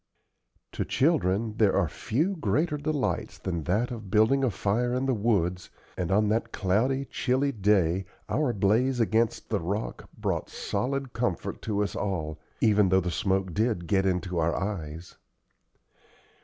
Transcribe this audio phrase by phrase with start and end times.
[0.71, 5.13] To children there are few greater delights than that of building a fire in the
[5.13, 11.61] woods, and on that cloudy, chilly day our blaze against the rock brought solid comfort
[11.61, 15.17] to us all, even though the smoke did get into our eyes.